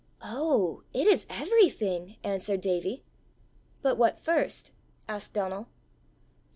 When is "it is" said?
0.95-1.27